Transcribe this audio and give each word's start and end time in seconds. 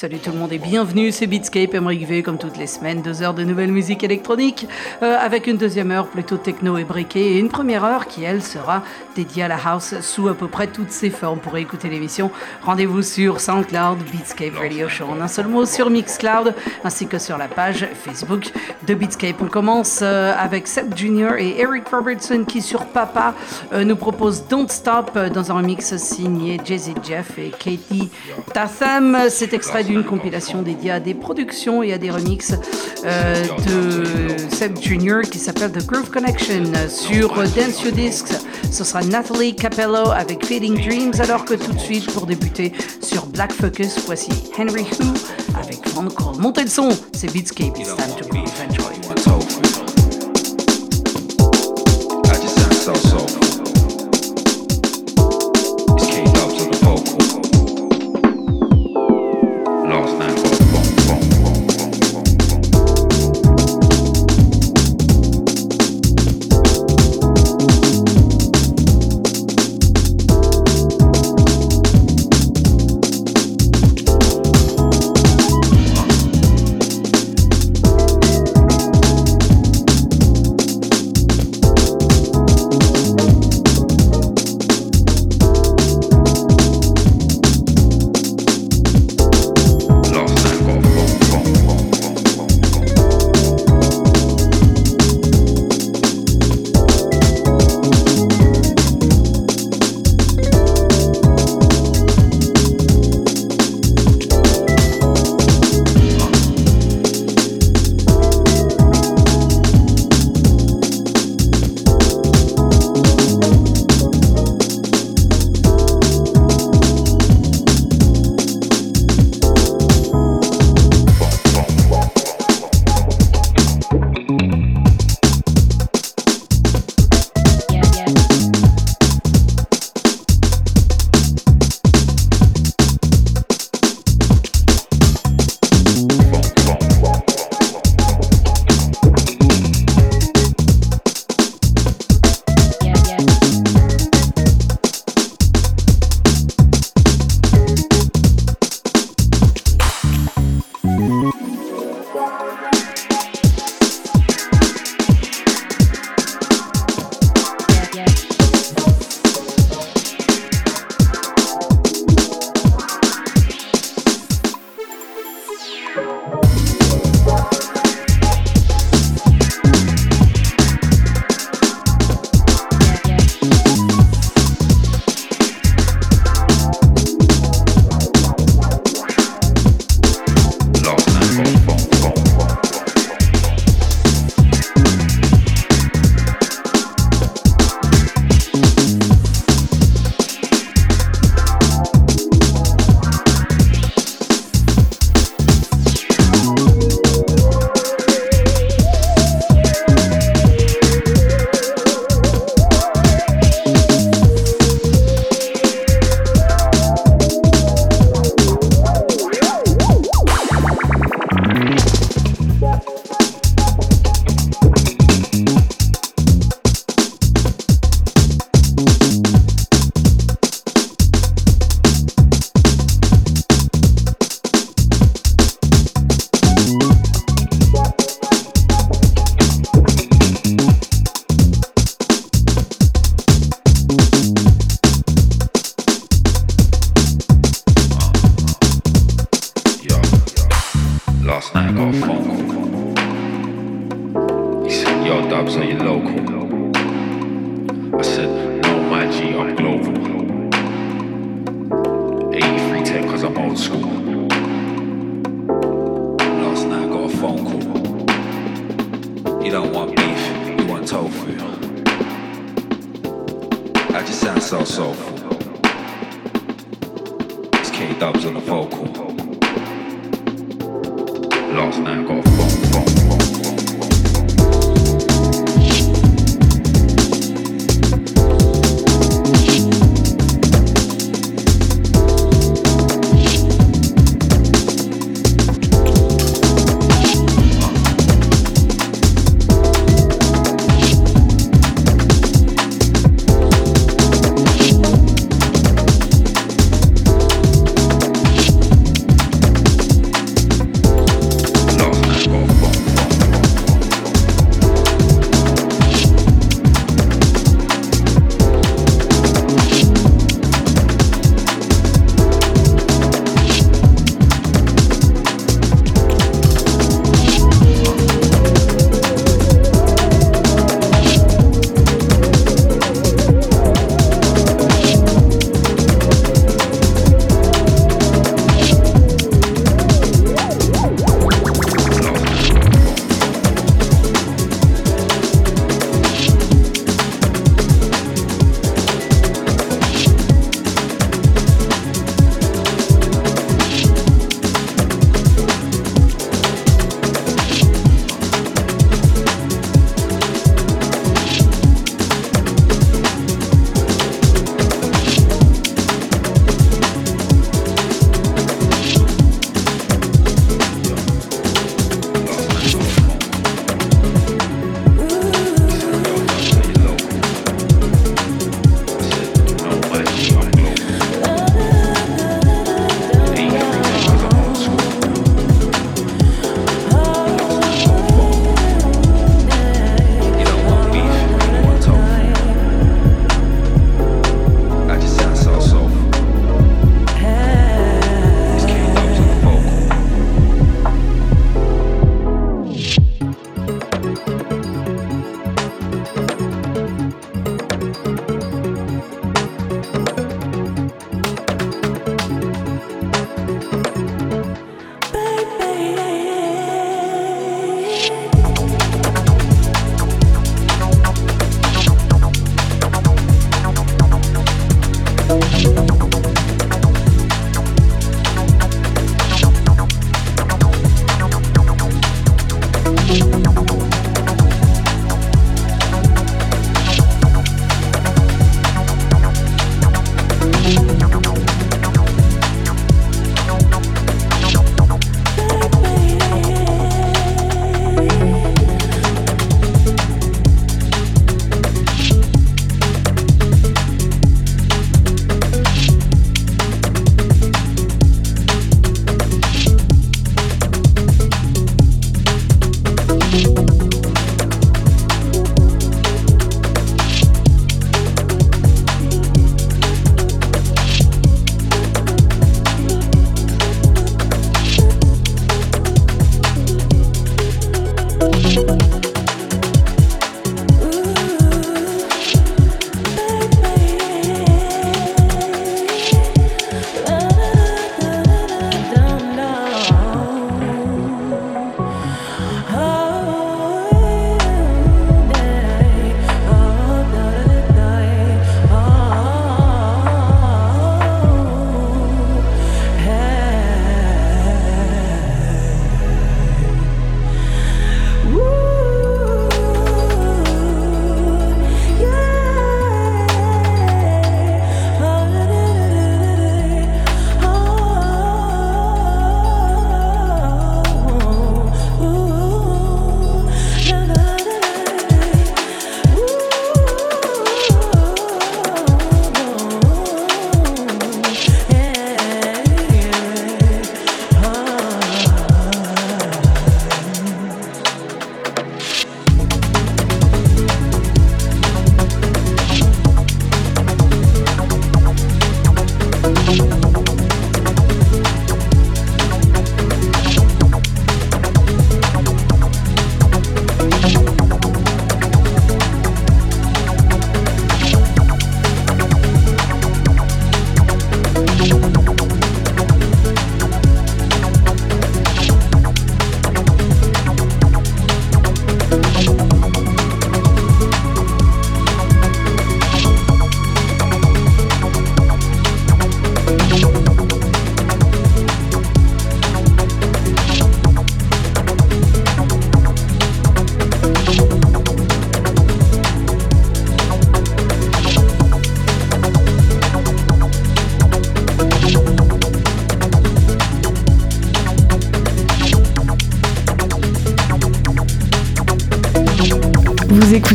Salut 0.00 0.18
tout 0.18 0.32
le 0.32 0.38
monde 0.38 0.50
et 0.50 0.58
bienvenue, 0.58 1.12
c'est 1.12 1.26
Beatscape 1.26 1.74
Emmerich 1.74 2.08
V 2.08 2.22
comme 2.22 2.38
toutes 2.38 2.56
les 2.56 2.66
semaines, 2.66 3.02
deux 3.02 3.20
heures 3.20 3.34
de 3.34 3.44
nouvelle 3.44 3.70
musique 3.70 4.02
électronique 4.02 4.66
euh, 5.02 5.14
avec 5.20 5.46
une 5.46 5.58
deuxième 5.58 5.90
heure 5.90 6.06
plutôt 6.06 6.38
techno 6.38 6.78
et 6.78 6.84
briquet 6.84 7.20
et 7.20 7.38
une 7.38 7.50
première 7.50 7.84
heure 7.84 8.06
qui 8.06 8.24
elle 8.24 8.42
sera 8.42 8.82
dédiée 9.14 9.42
à 9.42 9.48
la 9.48 9.58
house 9.62 10.00
sous 10.00 10.28
à 10.28 10.34
peu 10.34 10.48
près 10.48 10.68
toutes 10.68 10.90
ses 10.90 11.10
formes. 11.10 11.38
Pour 11.38 11.54
écouter 11.58 11.90
l'émission, 11.90 12.30
rendez-vous 12.62 13.02
sur 13.02 13.40
SoundCloud 13.40 13.98
Beatscape 14.10 14.56
Radio 14.56 14.88
Show 14.88 15.04
en 15.04 15.20
un 15.20 15.28
seul 15.28 15.48
mot 15.48 15.66
sur 15.66 15.90
Mixcloud 15.90 16.54
ainsi 16.82 17.06
que 17.06 17.18
sur 17.18 17.36
la 17.36 17.48
page 17.48 17.86
Facebook 17.92 18.50
de 18.86 18.94
Beatscape. 18.94 19.36
On 19.42 19.48
commence 19.48 20.00
euh, 20.00 20.32
avec 20.34 20.66
Seth 20.66 20.96
Jr. 20.96 21.34
et 21.38 21.60
Eric 21.60 21.86
Robertson 21.88 22.46
qui 22.48 22.62
sur 22.62 22.86
Papa 22.86 23.34
euh, 23.74 23.84
nous 23.84 23.96
propose 23.96 24.48
Don't 24.48 24.70
Stop 24.70 25.18
dans 25.18 25.52
un 25.52 25.56
remix 25.56 25.94
signé 25.96 26.58
Jay-Z 26.64 26.94
Jeff 27.06 27.38
et 27.38 27.50
Katie 27.50 28.08
Tatham. 28.54 29.26
C'est 29.28 29.52
extrait 29.52 29.89
d'une 29.90 30.04
compilation 30.04 30.62
dédiée 30.62 30.92
à 30.92 31.00
des 31.00 31.14
productions 31.14 31.82
et 31.82 31.92
à 31.92 31.98
des 31.98 32.10
remixes 32.10 32.54
euh, 33.04 33.44
de 33.66 34.54
Seb 34.54 34.78
Jr. 34.80 35.22
qui 35.30 35.38
s'appelle 35.38 35.72
The 35.72 35.84
Groove 35.84 36.10
Connection. 36.10 36.62
Sur 36.88 37.34
Dance 37.34 37.82
Your 37.82 37.92
Discs, 37.92 38.32
ce 38.70 38.84
sera 38.84 39.02
Natalie 39.02 39.56
Capello 39.56 40.10
avec 40.10 40.46
Fading 40.46 40.80
Dreams, 40.80 41.20
alors 41.20 41.44
que 41.44 41.54
tout 41.54 41.72
de 41.72 41.80
suite, 41.80 42.10
pour 42.12 42.26
débuter 42.26 42.72
sur 43.02 43.26
Black 43.26 43.52
Focus, 43.52 43.98
voici 44.06 44.30
Henry 44.56 44.82
Who 44.82 45.14
avec 45.58 45.86
Von 45.88 46.08
Call. 46.08 46.40
Montez 46.40 46.62
le 46.62 46.68
son, 46.68 46.90
c'est 47.12 47.32
Beatscape, 47.32 47.76
it's 47.78 47.94
time 47.96 48.74
to 48.76 48.79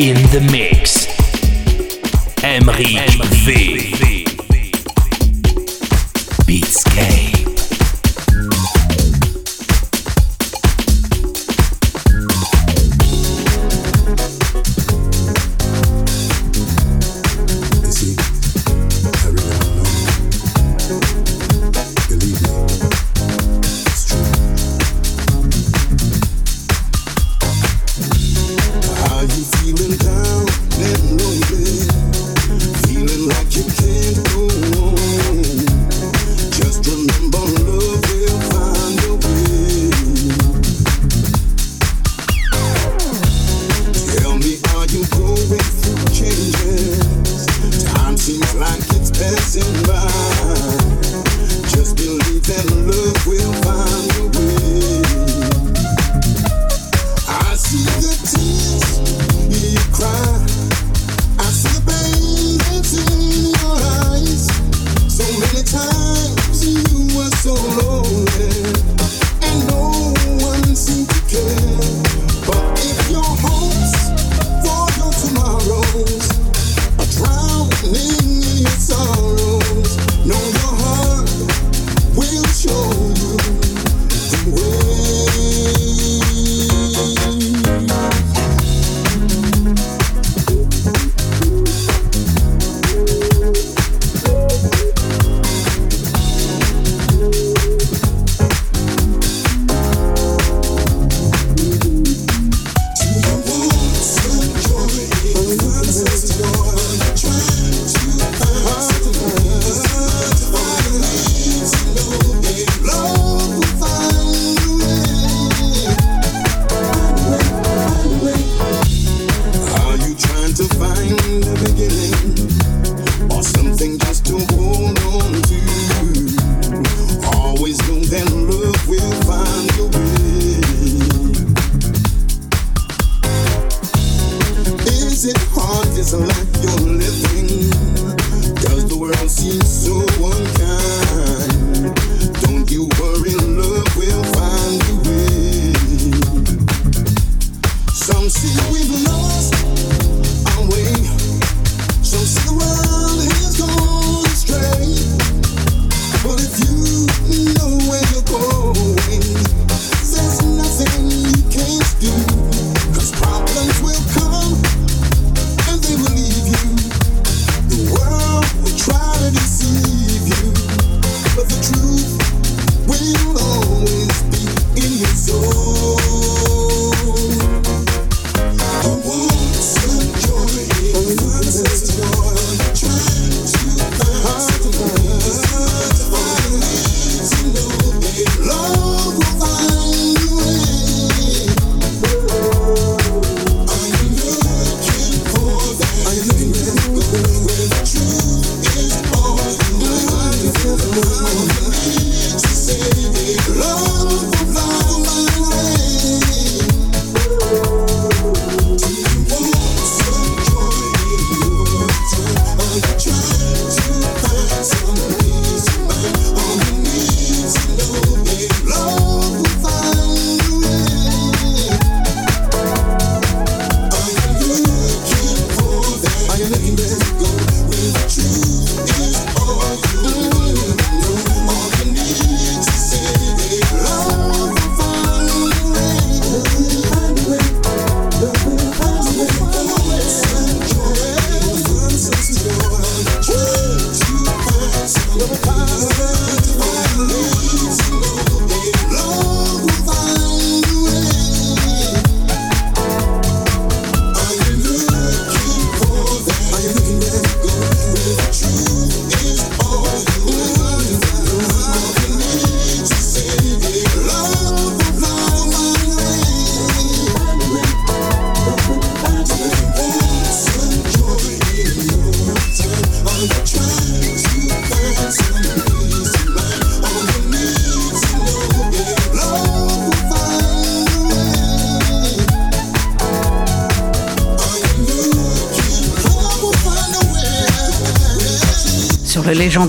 in 0.00 0.16
the 0.32 0.40
mix. 0.50 1.06
Emery 2.42 2.96
V. 3.44 4.09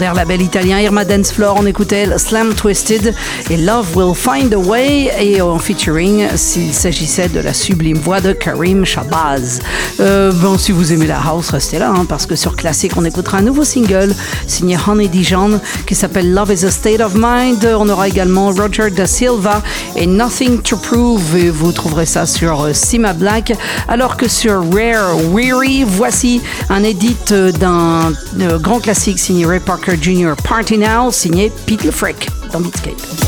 légendaire 0.02 0.14
label 0.16 0.42
italien 0.42 0.80
Irma 0.80 1.06
Dance 1.06 1.32
Floor. 1.32 1.58
On 1.60 1.66
écoutait 1.68 2.18
Slam 2.18 2.56
Twisted 2.56 3.14
et 3.52 3.58
Love 3.58 3.96
Will 3.96 4.16
Find 4.16 4.52
a 4.52 4.58
Way 4.58 5.12
et 5.20 5.42
en 5.42 5.60
featuring 5.60 6.28
s'il 6.36 6.74
s'agissait 6.74 7.30
de 7.30 7.40
la 7.40 7.54
sublime 7.54 8.00
voix 8.00 8.20
de 8.20 8.34
Karim 8.34 8.84
Shabazz. 8.84 9.60
Euh, 10.02 10.32
bon, 10.32 10.58
si 10.58 10.72
vous 10.72 10.94
aimez 10.94 11.06
la 11.06 11.20
house, 11.20 11.52
restez 11.52 11.78
là 11.78 11.92
hein, 11.96 12.06
parce 12.10 12.26
que 12.26 12.36
sur 12.36 12.56
Classic, 12.56 12.92
on 12.98 13.06
écoutera 13.06 13.38
un 13.38 13.44
nouveau 13.44 13.64
single 13.64 14.14
signé 14.48 14.76
Honey 14.88 15.08
Dijon 15.08 15.60
qui 15.86 15.94
s'appelle 15.94 16.34
Love 16.34 16.52
is 16.52 16.66
a 16.66 16.72
State 16.72 17.02
of 17.02 17.14
Mind. 17.16 17.64
On 17.78 17.88
aura 17.88 18.08
également 18.08 18.50
Roger 18.50 18.90
Da 18.90 19.06
Silva 19.06 19.62
et 19.96 20.08
Nothing 20.08 20.62
to 20.62 20.78
Prove 20.78 21.38
et 21.38 21.52
vous 21.52 21.72
trouverez 21.72 22.08
ça 22.08 22.26
sur 22.26 22.62
euh, 22.62 22.74
Sima 22.74 23.14
Black 23.14 23.54
alors 23.88 24.18
que 24.18 24.28
sur 24.28 24.64
Rare 24.74 25.16
Weary, 25.32 25.84
voici 25.84 26.42
un 26.70 26.84
edit 26.84 27.18
euh, 27.32 27.52
d'un 27.52 28.12
grand 28.58 28.80
classique 28.80 29.20
signé 29.20 29.46
Ray 29.46 29.60
Parker 29.60 29.98
Jr. 30.02 30.34
Party 30.44 30.80
Now, 30.80 31.12
signé 31.12 31.52
Pete 31.68 31.84
LeFrick 31.84 32.28
dans 32.52 32.60
Beatscape. 32.60 33.21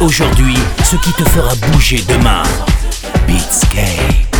aujourd'hui 0.00 0.54
ce 0.84 0.96
qui 0.96 1.12
te 1.12 1.28
fera 1.28 1.54
bouger 1.70 2.02
demain. 2.08 2.42
Beatscape. 3.26 4.33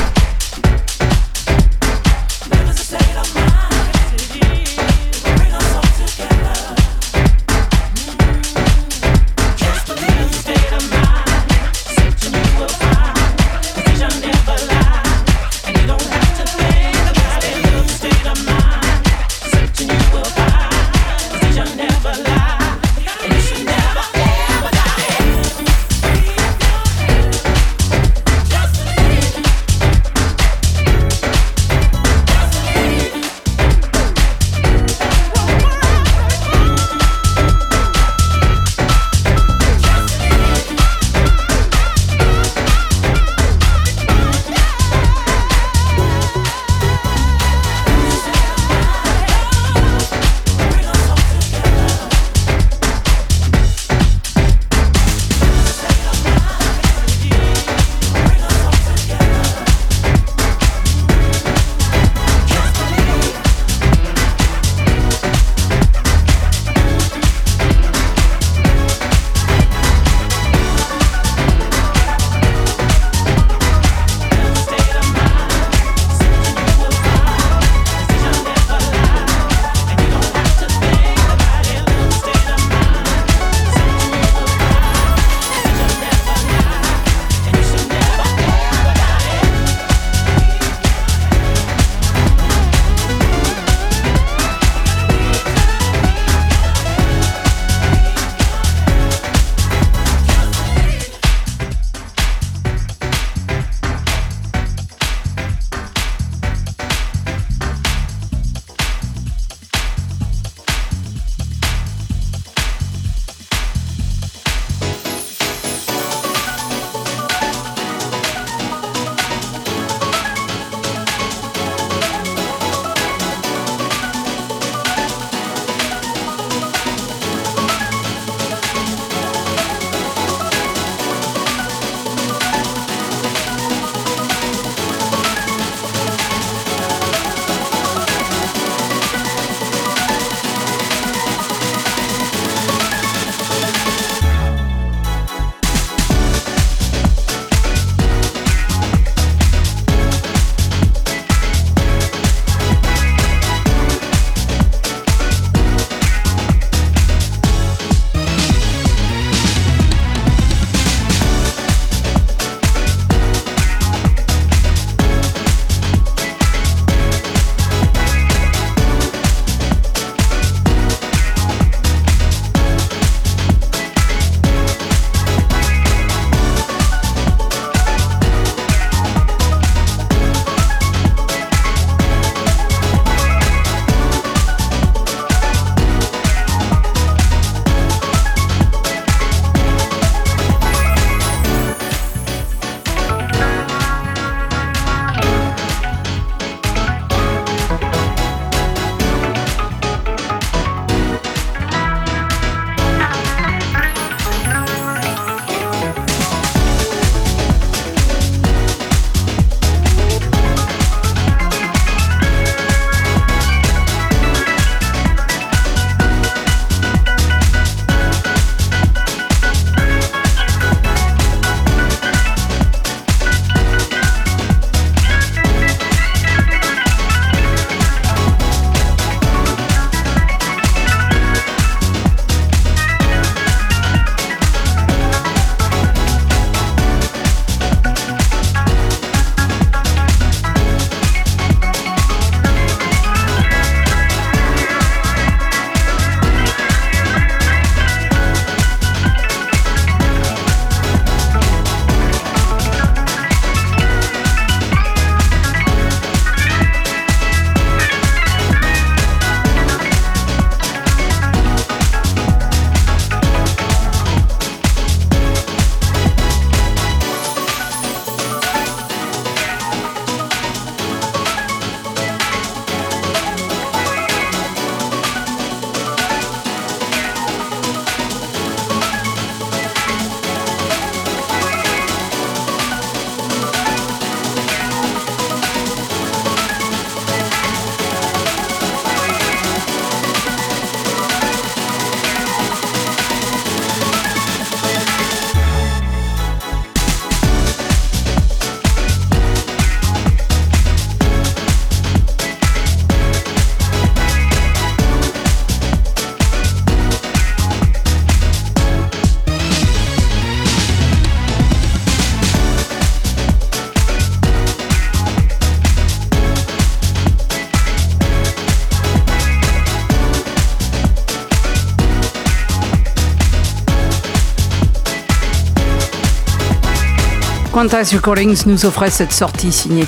Quantas 327.64 327.92
Recordings 327.94 328.42
nous 328.44 328.66
offrait 328.66 328.90
cette 328.90 329.10
sortie 329.10 329.50
signée 329.50 329.86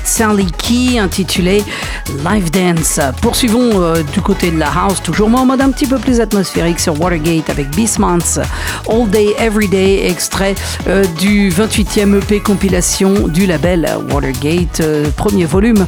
Key 0.50 0.98
intitulée 0.98 1.62
Live 2.24 2.50
Dance. 2.50 3.00
Poursuivons 3.20 3.82
euh, 3.82 4.02
du 4.12 4.20
côté 4.20 4.50
de 4.50 4.58
la 4.58 4.68
house, 4.68 5.02
toujours 5.02 5.28
en 5.34 5.44
mode 5.44 5.60
un 5.60 5.70
petit 5.70 5.86
peu 5.86 5.98
plus 5.98 6.20
atmosphérique 6.20 6.78
sur 6.78 7.00
Watergate 7.00 7.50
avec 7.50 7.70
Beastmonths 7.74 8.38
All 8.88 9.08
Day 9.10 9.34
Every 9.38 9.68
Day, 9.68 10.06
extrait 10.08 10.54
euh, 10.88 11.04
du 11.18 11.50
28e 11.50 12.18
EP 12.18 12.40
compilation 12.40 13.28
du 13.28 13.46
label 13.46 13.88
Watergate, 14.12 14.80
euh, 14.80 15.10
premier 15.16 15.44
volume 15.44 15.86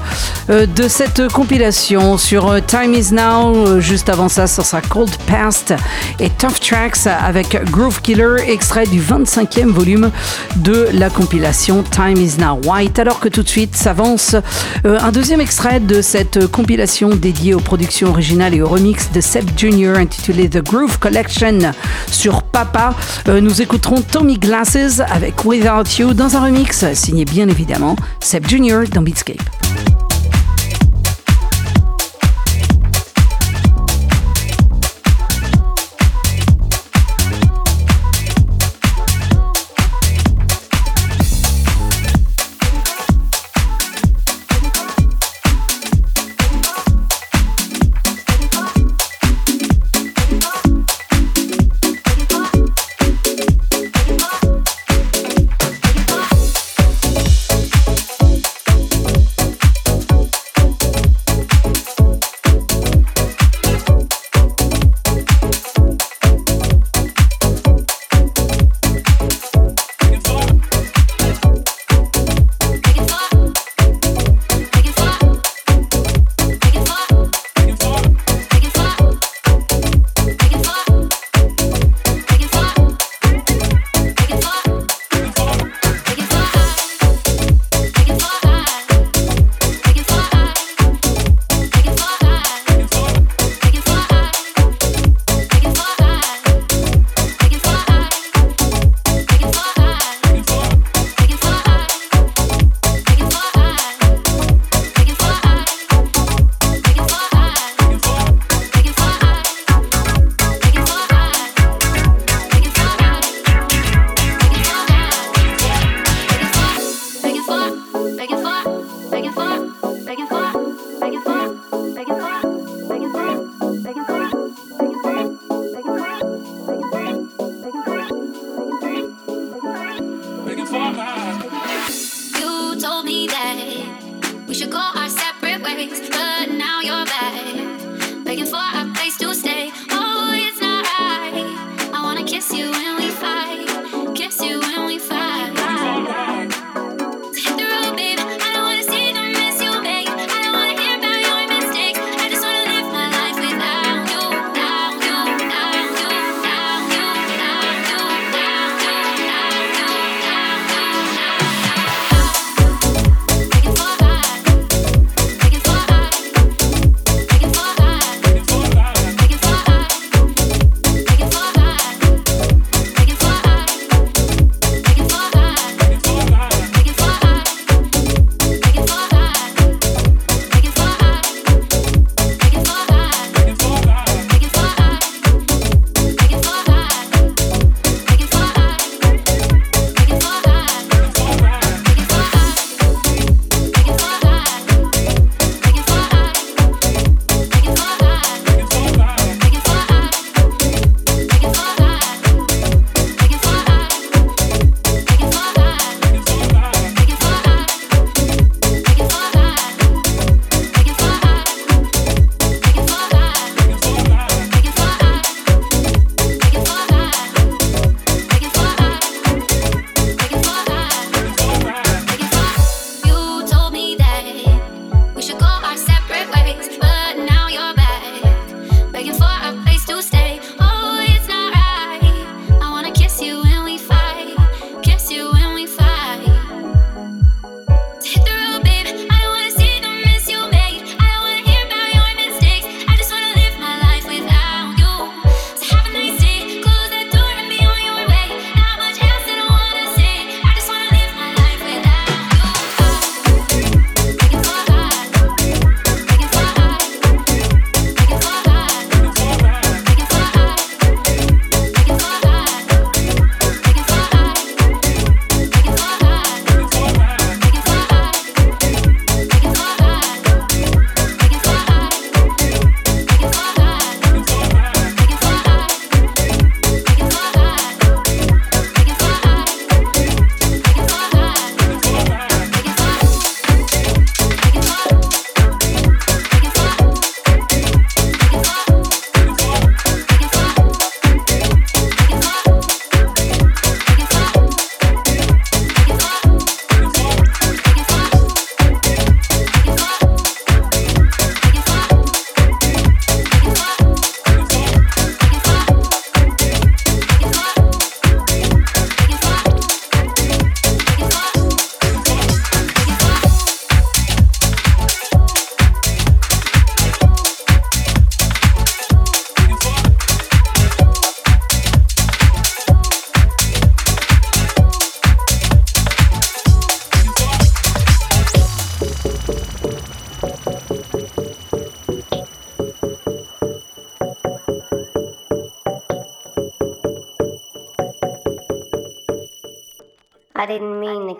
de 0.49 0.89
cette 0.89 1.29
compilation 1.31 2.17
sur 2.17 2.59
Time 2.67 2.95
Is 2.95 3.13
Now. 3.13 3.81
juste 3.81 4.09
avant 4.09 4.29
ça, 4.29 4.47
ça 4.47 4.65
sera 4.65 4.81
Cold 4.81 5.15
Past 5.27 5.75
et 6.21 6.31
Tough 6.31 6.59
Tracks 6.61 7.07
avec 7.07 7.63
Groove 7.71 8.01
Killer, 8.01 8.37
extrait 8.47 8.87
du 8.87 9.01
25e 9.01 9.67
volume 9.67 10.11
de 10.57 10.89
la 10.93 11.11
compilation 11.11 11.83
Time 11.83 12.17
is 12.17 12.39
Now 12.39 12.61
White. 12.65 12.99
Alors 12.99 13.21
que 13.21 13.29
tout 13.29 13.43
de 13.43 13.49
suite 13.49 13.77
s'avance 13.77 14.37
un 14.85 15.13
deuxième 15.13 15.41
extrait 15.41 15.81
de 15.81 16.01
cette 16.01 16.18
compilation 16.47 17.11
dédiée 17.11 17.55
aux 17.55 17.61
productions 17.61 18.09
originales 18.09 18.55
et 18.55 18.61
aux 18.61 18.69
remix 18.69 19.11
de 19.13 19.21
Seb 19.21 19.49
Jr. 19.57 19.97
intitulé 19.97 20.49
The 20.49 20.63
Groove 20.63 20.99
Collection 20.99 21.73
sur 22.11 22.43
Papa. 22.43 22.95
Euh, 23.29 23.41
nous 23.41 23.63
écouterons 23.63 24.03
Tommy 24.03 24.39
Glasses 24.39 25.01
avec 25.11 25.45
Without 25.45 25.85
You 25.99 26.15
dans 26.15 26.37
un 26.37 26.45
remix 26.45 26.93
signé 26.95 27.25
bien 27.25 27.49
évidemment 27.49 27.95
Seb 28.21 28.49
Jr. 28.49 28.89
dans 28.93 29.03
Beatscape. 29.03 29.58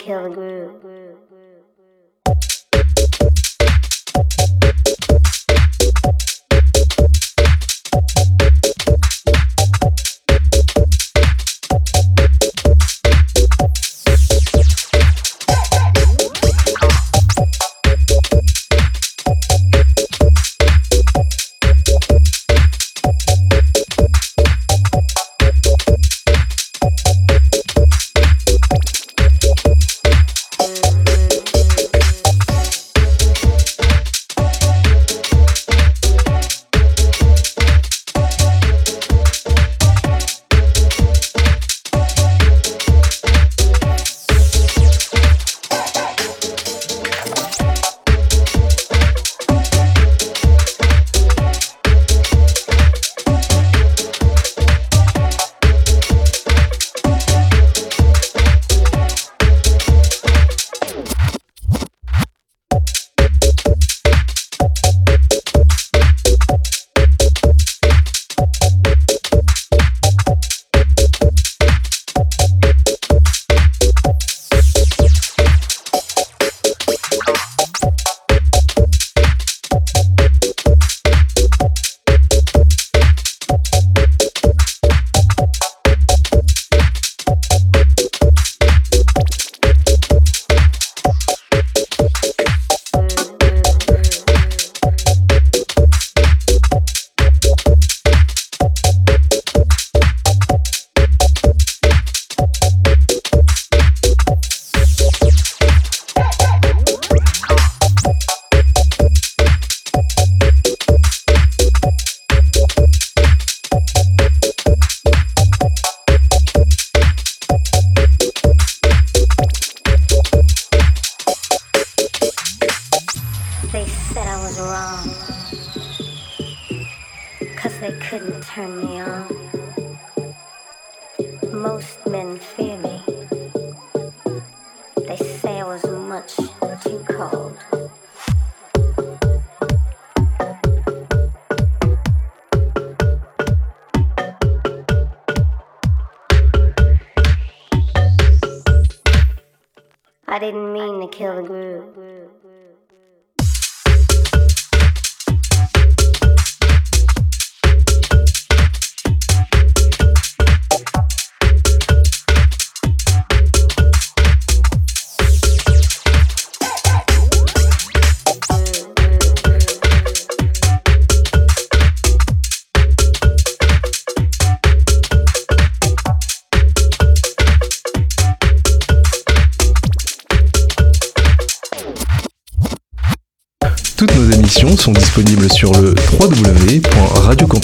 Kill 0.09 0.25
the 0.25 0.31
groove. 0.31 0.98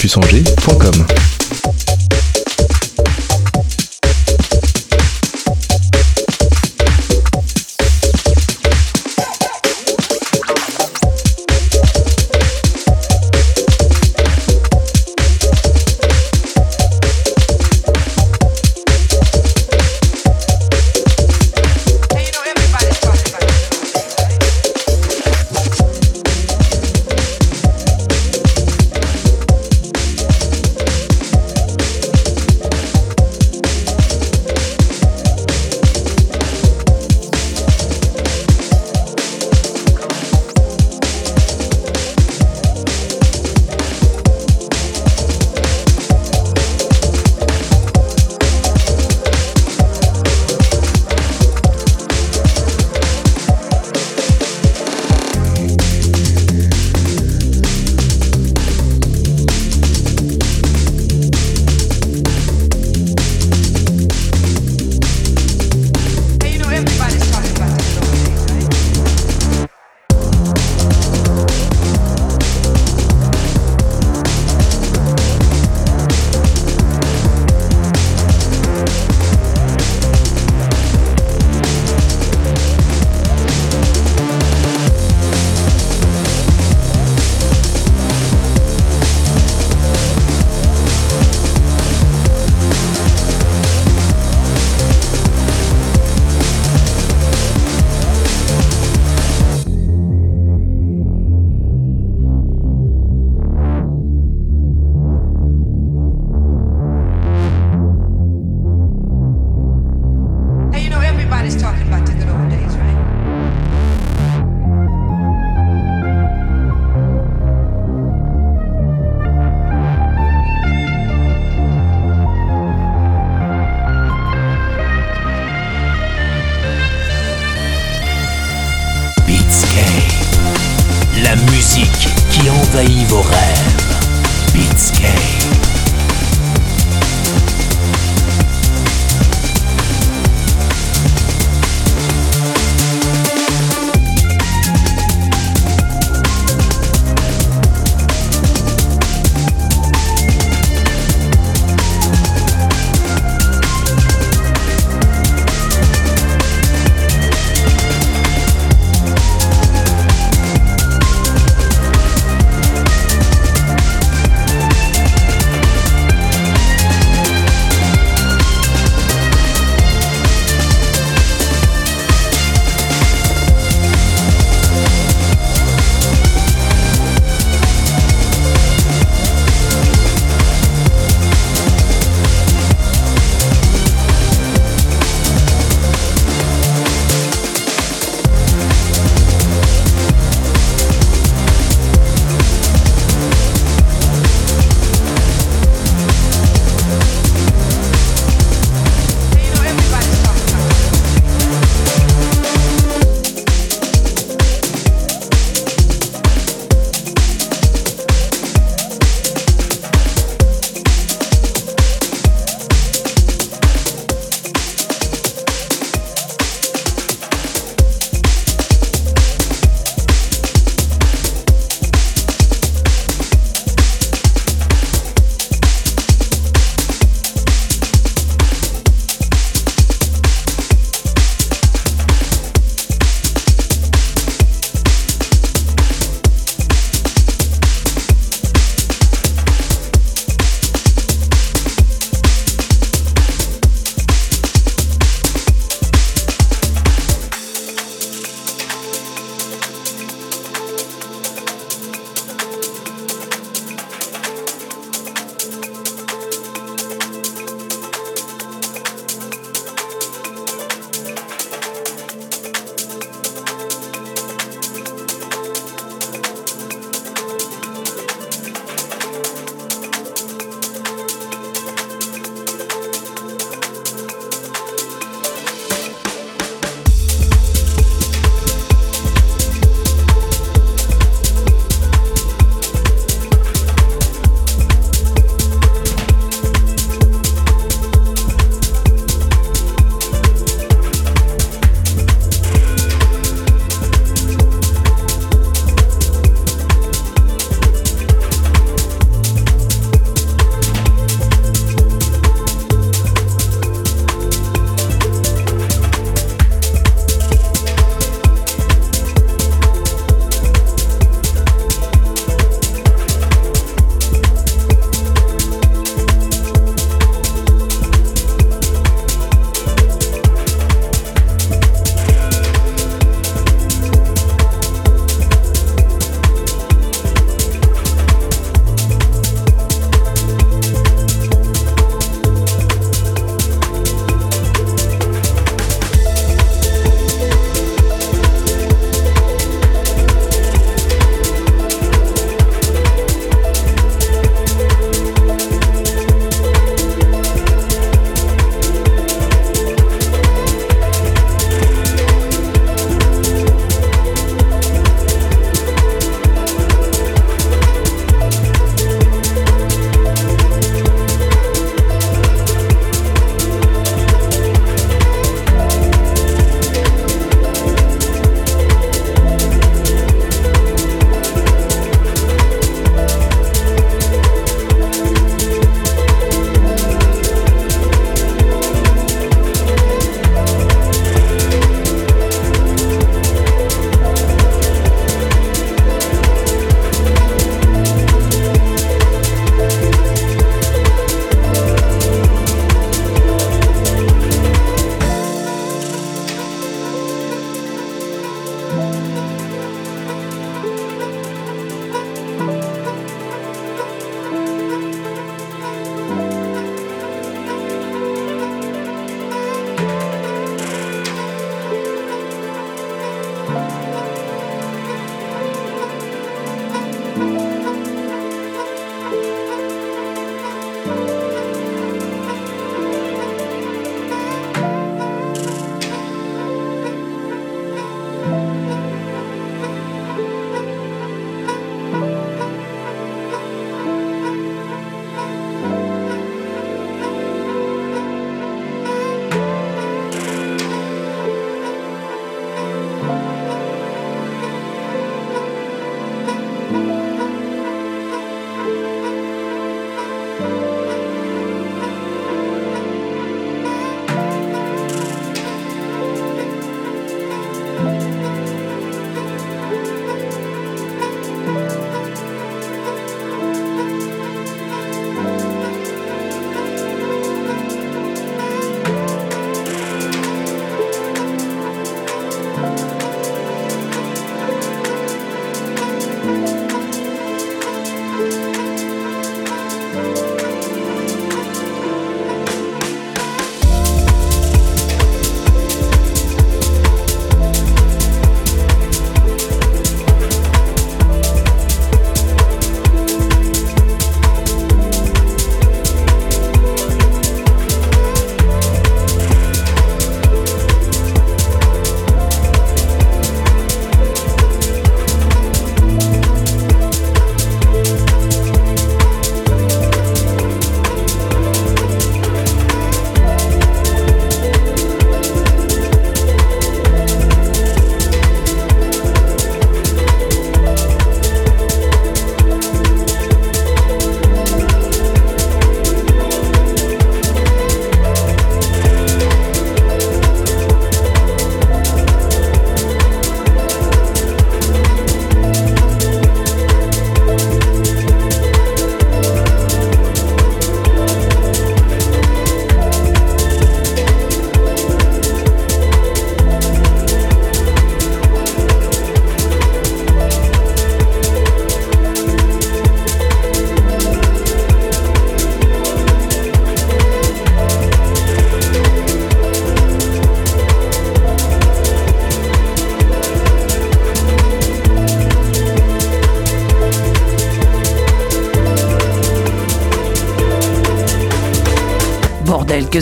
www.radiocampusangers.com. 0.04 0.43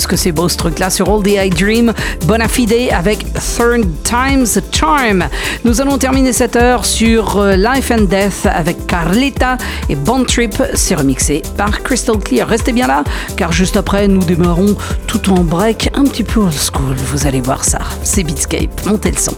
qu'est-ce 0.02 0.08
que 0.08 0.16
c'est 0.16 0.32
beau 0.32 0.48
ce 0.48 0.56
truc-là? 0.56 0.90
Sur 0.90 1.08
All 1.14 1.22
the 1.22 1.28
I 1.28 1.48
Dream. 1.48 1.92
Bona 2.26 2.48
fide 2.48 2.90
avec 2.92 3.24
Third 3.34 3.86
Time's 4.02 4.58
Charm. 4.72 5.24
Nous 5.64 5.80
allons 5.80 5.96
terminer 5.96 6.32
cette 6.32 6.56
heure 6.56 6.84
sur 6.84 7.36
euh, 7.36 7.54
Life 7.54 7.92
and 7.92 8.06
Death 8.10 8.46
avec 8.46 8.84
Carlita 8.88 9.58
et 9.88 9.94
Bond 9.94 10.24
Trip. 10.24 10.60
C'est 10.74 10.96
remixé 10.96 11.42
par 11.56 11.84
Crystal 11.84 12.18
Clear. 12.18 12.48
Restez 12.48 12.72
bien 12.72 12.88
là, 12.88 13.04
car 13.36 13.52
juste 13.52 13.76
après, 13.76 14.08
nous 14.08 14.24
démarrons 14.24 14.74
tout 15.06 15.30
en 15.30 15.44
break, 15.44 15.90
un 15.94 16.02
petit 16.02 16.24
peu 16.24 16.40
old 16.40 16.52
school. 16.52 16.96
Vous 17.12 17.28
allez 17.28 17.40
voir 17.40 17.62
ça. 17.62 17.78
C'est 18.02 18.24
Beatscape. 18.24 18.84
Montez 18.86 19.12
le 19.12 19.18
son. 19.18 19.36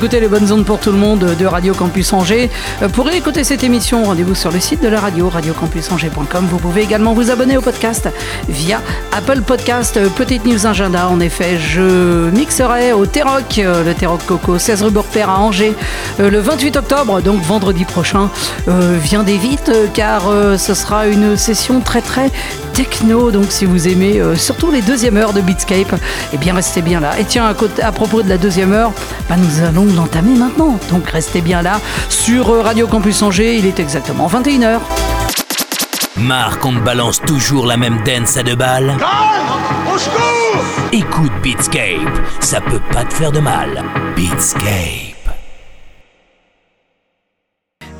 Écoutez 0.00 0.20
les 0.20 0.28
bonnes 0.28 0.50
ondes 0.50 0.64
pour 0.64 0.80
tout 0.80 0.92
le 0.92 0.96
monde 0.96 1.36
de 1.38 1.44
Radio 1.44 1.74
Campus 1.74 2.14
Angers. 2.14 2.48
Euh, 2.80 2.88
pour 2.88 3.10
écouter 3.10 3.44
cette 3.44 3.62
émission, 3.62 4.02
rendez-vous 4.04 4.34
sur 4.34 4.50
le 4.50 4.58
site 4.58 4.82
de 4.82 4.88
la 4.88 4.98
radio, 4.98 5.28
radiocampusangers.com. 5.28 6.46
Vous 6.50 6.56
pouvez 6.56 6.80
également 6.80 7.12
vous 7.12 7.30
abonner 7.30 7.58
au 7.58 7.60
podcast 7.60 8.08
via 8.48 8.80
Apple 9.12 9.42
Podcast. 9.42 9.98
Euh, 9.98 10.08
petite 10.08 10.46
news 10.46 10.66
agenda, 10.66 11.06
en 11.06 11.20
effet, 11.20 11.58
je 11.58 12.30
mixerai 12.30 12.94
au 12.94 13.04
Terroc, 13.04 13.58
euh, 13.58 13.84
le 13.84 13.92
Terroc 13.92 14.24
Coco, 14.24 14.58
16 14.58 14.84
rue 14.84 14.90
Bourpère 14.90 15.28
à 15.28 15.38
Angers, 15.38 15.74
le 16.18 16.38
28 16.40 16.78
octobre, 16.78 17.20
donc 17.20 17.42
vendredi 17.42 17.84
prochain. 17.84 18.30
viendez 18.66 19.36
vite, 19.36 19.70
car 19.92 20.22
ce 20.56 20.72
sera 20.72 21.08
une 21.08 21.36
session 21.36 21.80
très 21.80 22.00
très 22.00 22.30
techno. 22.84 23.30
Donc 23.30 23.46
si 23.50 23.66
vous 23.66 23.88
aimez 23.88 24.20
surtout 24.36 24.70
les 24.70 24.80
deuxièmes 24.82 25.16
heures 25.18 25.32
de 25.32 25.40
Beatscape, 25.40 25.94
eh 26.32 26.36
bien 26.38 26.54
restez 26.54 26.80
bien 26.82 27.00
là. 27.00 27.18
Et 27.18 27.24
tiens, 27.24 27.44
à, 27.46 27.86
à 27.86 27.92
propos 27.92 28.22
de 28.22 28.28
la 28.28 28.38
deuxième 28.38 28.72
heure, 28.72 28.92
bah, 29.28 29.36
nous 29.36 29.62
allons 29.64 29.84
l'entamer 29.94 30.36
maintenant. 30.38 30.78
Donc 30.90 31.08
restez 31.10 31.40
bien 31.40 31.62
là 31.62 31.80
sur 32.08 32.50
euh, 32.50 32.62
Radio 32.62 32.86
Campus 32.86 33.22
Angers, 33.22 33.56
il 33.56 33.66
est 33.66 33.78
exactement 33.80 34.28
21h. 34.28 34.78
Marc, 36.16 36.64
on 36.64 36.72
te 36.72 36.80
balance 36.80 37.20
toujours 37.20 37.66
la 37.66 37.76
même 37.76 38.02
dance 38.04 38.36
à 38.36 38.42
deux 38.42 38.56
balles 38.56 38.96
Au 39.92 39.98
secours 39.98 40.64
Écoute 40.92 41.32
Beatscape, 41.42 42.20
ça 42.40 42.60
peut 42.60 42.80
pas 42.92 43.04
te 43.04 43.14
faire 43.14 43.32
de 43.32 43.40
mal. 43.40 43.82
Beatscape. 44.16 45.09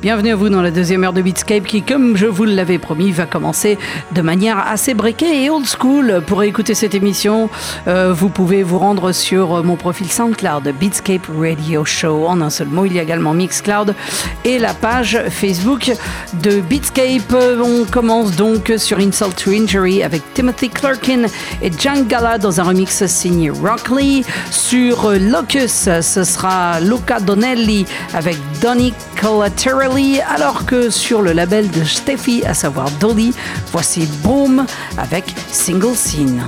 Bienvenue 0.01 0.31
à 0.31 0.35
vous 0.35 0.49
dans 0.49 0.63
la 0.63 0.71
deuxième 0.71 1.03
heure 1.03 1.13
de 1.13 1.21
Beatscape 1.21 1.63
qui, 1.63 1.83
comme 1.83 2.17
je 2.17 2.25
vous 2.25 2.43
l'avais 2.43 2.79
promis, 2.79 3.11
va 3.11 3.27
commencer 3.27 3.77
de 4.13 4.23
manière 4.23 4.57
assez 4.57 4.95
breakée 4.95 5.43
et 5.43 5.51
old 5.51 5.67
school. 5.67 6.23
Pour 6.25 6.41
écouter 6.41 6.73
cette 6.73 6.95
émission, 6.95 7.51
euh, 7.87 8.11
vous 8.11 8.29
pouvez 8.29 8.63
vous 8.63 8.79
rendre 8.79 9.11
sur 9.11 9.63
mon 9.63 9.75
profil 9.75 10.11
SoundCloud 10.11 10.73
Beatscape 10.79 11.27
Radio 11.37 11.85
Show. 11.85 12.25
En 12.25 12.41
un 12.41 12.49
seul 12.49 12.69
mot, 12.69 12.85
il 12.85 12.93
y 12.93 12.99
a 12.99 13.03
également 13.03 13.35
Mixcloud 13.35 13.93
et 14.43 14.57
la 14.57 14.73
page 14.73 15.21
Facebook 15.29 15.91
de 16.41 16.61
Beatscape. 16.61 17.35
On 17.63 17.85
commence 17.85 18.35
donc 18.35 18.73
sur 18.77 18.97
Insult 18.97 19.35
to 19.35 19.51
Injury 19.51 20.01
avec 20.01 20.23
Timothy 20.33 20.69
Clarkin 20.69 21.25
et 21.61 21.71
Jan 21.77 22.05
Gala 22.07 22.39
dans 22.39 22.59
un 22.59 22.63
remix 22.63 23.05
signé 23.05 23.51
Rockley. 23.51 24.23
Sur 24.49 25.11
Locus, 25.11 25.89
ce 26.01 26.23
sera 26.23 26.79
Luca 26.79 27.19
Donnelly 27.19 27.85
avec 28.15 28.37
Donny 28.63 28.95
Collateral 29.21 29.90
alors 30.25 30.65
que 30.65 30.89
sur 30.89 31.21
le 31.21 31.33
label 31.33 31.69
de 31.69 31.83
Steffi, 31.83 32.43
à 32.45 32.53
savoir 32.53 32.89
Dolly, 32.91 33.33
voici 33.71 34.07
Boom 34.23 34.65
avec 34.97 35.25
Single 35.51 35.95
Scene. 35.95 36.47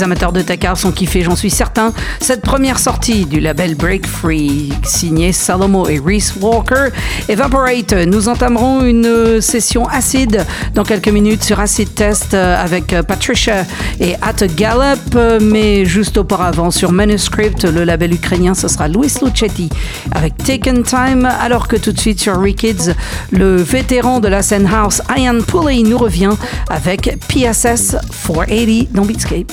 Les 0.00 0.04
amateurs 0.04 0.32
de 0.32 0.40
Takar 0.40 0.78
sont 0.78 0.92
kiffés, 0.92 1.20
j'en 1.20 1.36
suis 1.36 1.50
certain. 1.50 1.92
Cette 2.22 2.40
première 2.40 2.78
sortie 2.78 3.26
du 3.26 3.38
label 3.38 3.74
Break 3.74 4.06
Free, 4.06 4.72
signé 4.82 5.30
Salomo 5.30 5.86
et 5.88 6.00
Reese 6.02 6.32
Walker, 6.40 6.88
Evaporate. 7.28 7.92
Nous 8.06 8.30
entamerons 8.30 8.82
une 8.82 9.42
session 9.42 9.86
acide 9.86 10.46
dans 10.74 10.84
quelques 10.84 11.10
minutes 11.10 11.42
sur 11.42 11.60
Acid 11.60 11.94
Test 11.94 12.32
avec 12.32 12.94
Patricia 13.06 13.66
et 14.00 14.14
At 14.22 14.46
Gallop, 14.56 15.38
mais 15.42 15.84
juste 15.84 16.16
auparavant 16.16 16.70
sur 16.70 16.92
Manuscript, 16.92 17.64
le 17.64 17.84
label 17.84 18.14
ukrainien, 18.14 18.54
ce 18.54 18.68
sera 18.68 18.88
Louis 18.88 19.12
Lucetti 19.22 19.68
avec 20.12 20.34
Taken 20.38 20.82
Time, 20.82 21.26
alors 21.26 21.68
que 21.68 21.76
tout 21.76 21.92
de 21.92 22.00
suite 22.00 22.20
sur 22.20 22.40
Rikids, 22.40 22.94
le 23.32 23.56
vétéran 23.56 24.20
de 24.20 24.28
la 24.28 24.40
scène 24.40 24.66
house 24.66 25.02
Ian 25.14 25.42
Pulley 25.46 25.82
nous 25.82 25.98
revient 25.98 26.32
avec 26.70 27.18
PSS 27.28 27.96
480 28.24 28.86
dans 28.94 29.04
Beatscape. 29.04 29.52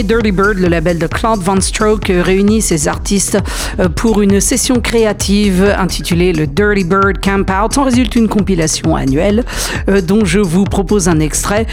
Dirty 0.00 0.32
Bird, 0.32 0.58
le 0.58 0.68
label 0.68 0.98
de 0.98 1.06
Claude 1.06 1.40
Van 1.40 1.60
Stroke, 1.60 2.10
réunit 2.10 2.62
ses 2.62 2.88
artistes 2.88 3.38
pour 3.94 4.22
une 4.22 4.40
session 4.40 4.80
créative 4.80 5.74
intitulée 5.78 6.32
le 6.32 6.46
Dirty 6.46 6.84
Bird 6.84 7.20
Camp 7.22 7.44
Out. 7.50 7.76
En 7.76 7.84
résulte 7.84 8.16
une 8.16 8.28
compilation 8.28 8.96
annuelle 8.96 9.44
dont 10.04 10.24
je 10.24 10.38
vous 10.38 10.64
propose 10.64 11.08
un 11.08 11.20
extrait 11.20 11.66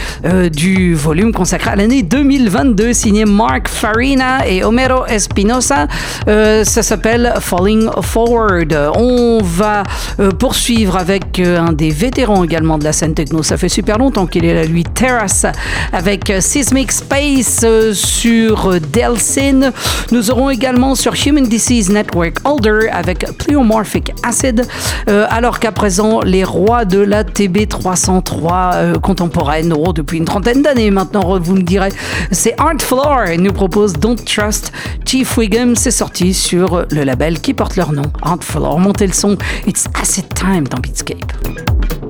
du 0.52 0.94
volume 0.94 1.32
consacré 1.32 1.70
à 1.70 1.76
l'année 1.76 2.02
2022 2.02 2.92
signé 2.92 3.24
Mark 3.24 3.68
Farina 3.68 4.46
et 4.46 4.62
Homero 4.64 5.06
Espinosa. 5.06 5.88
ça 6.26 6.64
s'appelle 6.82 7.32
Falling 7.40 7.88
Forward. 8.02 8.76
On 8.96 9.40
va 9.42 9.82
poursuivre 10.38 10.96
avec 10.96 11.29
un 11.44 11.72
des 11.72 11.90
vétérans 11.90 12.44
également 12.44 12.78
de 12.78 12.84
la 12.84 12.92
scène 12.92 13.14
techno. 13.14 13.42
Ça 13.42 13.56
fait 13.56 13.68
super 13.68 13.98
longtemps 13.98 14.26
qu'il 14.26 14.44
est 14.44 14.54
là, 14.54 14.64
lui, 14.64 14.84
Terrace, 14.84 15.46
avec 15.92 16.32
Seismic 16.40 16.92
Space 16.92 17.64
sur 17.92 18.80
Delsin. 18.92 19.72
Nous 20.12 20.30
aurons 20.30 20.50
également 20.50 20.94
sur 20.94 21.14
Human 21.26 21.44
Disease 21.44 21.90
Network 21.90 22.38
Older 22.44 22.88
avec 22.92 23.26
Pleomorphic 23.38 24.12
Acid, 24.22 24.66
euh, 25.08 25.26
alors 25.30 25.58
qu'à 25.58 25.72
présent, 25.72 26.20
les 26.22 26.44
rois 26.44 26.84
de 26.84 26.98
la 26.98 27.24
TB303 27.24 28.74
euh, 28.74 28.94
contemporaine, 28.98 29.74
oh, 29.76 29.92
depuis 29.92 30.18
une 30.18 30.24
trentaine 30.24 30.62
d'années 30.62 30.90
maintenant, 30.90 31.38
vous 31.38 31.54
me 31.54 31.62
direz, 31.62 31.90
c'est 32.30 32.54
Art 32.58 32.80
Floor 32.80 33.36
nous 33.38 33.52
propose 33.52 33.94
Don't 33.94 34.16
Trust 34.24 34.72
Chief 35.04 35.36
Wiggum. 35.36 35.76
C'est 35.76 35.90
sorti 35.90 36.34
sur 36.34 36.86
le 36.90 37.04
label 37.04 37.40
qui 37.40 37.54
porte 37.54 37.76
leur 37.76 37.92
nom, 37.92 38.10
Art 38.22 38.42
Floor. 38.42 38.78
Montez 38.78 39.06
le 39.06 39.12
son, 39.12 39.36
it's 39.66 39.86
acid 40.00 40.29
time 40.40 40.66
dans 40.68 40.80
Beatscape. 40.80 42.09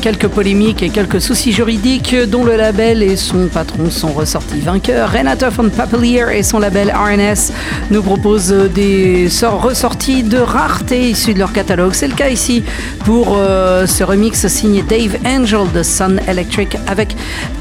Quelques 0.00 0.28
polémiques 0.28 0.82
et 0.82 0.90
quelques 0.90 1.22
soucis 1.22 1.52
juridiques 1.52 2.14
dont 2.28 2.44
le 2.44 2.54
label 2.54 3.02
et 3.02 3.16
son 3.16 3.48
patron 3.48 3.90
sont 3.90 4.12
ressortis 4.12 4.60
vainqueurs, 4.60 5.10
Renata 5.10 5.48
von 5.48 5.70
Papelier 5.70 6.26
et 6.34 6.42
son 6.42 6.58
label 6.58 6.92
RNS 6.92 7.52
nous 7.90 8.02
proposent 8.02 8.54
des 8.74 9.28
ressorties 9.42 10.22
de 10.22 10.38
rareté 10.38 11.10
issues 11.10 11.32
de 11.32 11.38
leur 11.38 11.52
catalogue. 11.52 11.94
C'est 11.94 12.08
le 12.08 12.14
cas 12.14 12.28
ici 12.28 12.62
pour 13.06 13.36
euh, 13.38 13.86
ce 13.86 14.04
remix 14.04 14.46
signé 14.48 14.82
Dave 14.82 15.16
Angel 15.24 15.66
de 15.74 15.82
Sun 15.82 16.20
Electric 16.28 16.76
avec 16.86 17.16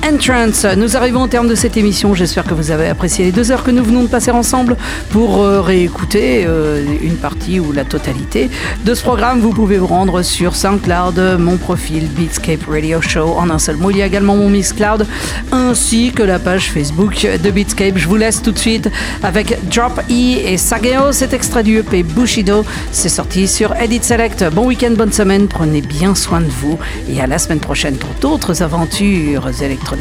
Entrance. 0.09 0.65
Nous 0.75 0.97
arrivons 0.97 1.23
au 1.23 1.27
terme 1.27 1.47
de 1.47 1.53
cette 1.53 1.77
émission. 1.77 2.15
J'espère 2.15 2.43
que 2.43 2.55
vous 2.55 2.71
avez 2.71 2.87
apprécié 2.87 3.25
les 3.25 3.31
deux 3.31 3.51
heures 3.51 3.63
que 3.63 3.69
nous 3.69 3.83
venons 3.83 4.01
de 4.03 4.07
passer 4.07 4.31
ensemble 4.31 4.75
pour 5.11 5.41
euh, 5.41 5.61
réécouter 5.61 6.45
euh, 6.47 6.83
une 7.03 7.15
partie 7.15 7.59
ou 7.59 7.71
la 7.71 7.83
totalité 7.83 8.49
de 8.85 8.93
ce 8.95 9.03
programme. 9.03 9.39
Vous 9.39 9.51
pouvez 9.51 9.77
vous 9.77 9.85
rendre 9.85 10.23
sur 10.23 10.55
SoundCloud, 10.55 11.37
mon 11.37 11.57
profil 11.57 12.07
Beatscape 12.07 12.65
Radio 12.67 13.01
Show 13.01 13.35
en 13.37 13.51
un 13.51 13.59
seul 13.59 13.75
mot. 13.75 13.91
Il 13.91 13.97
y 13.97 14.01
a 14.01 14.07
également 14.07 14.35
mon 14.35 14.49
Mixcloud 14.49 15.05
ainsi 15.51 16.11
que 16.11 16.23
la 16.23 16.39
page 16.39 16.71
Facebook 16.71 17.27
de 17.43 17.51
Beatscape. 17.51 17.97
Je 17.97 18.07
vous 18.07 18.17
laisse 18.17 18.41
tout 18.41 18.51
de 18.51 18.59
suite 18.59 18.89
avec 19.21 19.59
Drop 19.69 19.99
E 20.09 20.39
et 20.43 20.57
Sageo. 20.57 21.11
Cet 21.11 21.33
extrait 21.33 21.61
du 21.61 21.77
EP 21.77 22.01
Bushido, 22.01 22.65
c'est 22.91 23.09
sorti 23.09 23.47
sur 23.47 23.75
Edit 23.75 24.01
Select. 24.01 24.43
Bon 24.55 24.65
week-end, 24.65 24.93
bonne 24.97 25.13
semaine, 25.13 25.47
prenez 25.47 25.81
bien 25.81 26.15
soin 26.15 26.41
de 26.41 26.49
vous 26.49 26.79
et 27.07 27.21
à 27.21 27.27
la 27.27 27.37
semaine 27.37 27.59
prochaine 27.59 27.95
pour 27.95 28.09
d'autres 28.19 28.63
aventures 28.63 29.49
électroniques. 29.61 29.98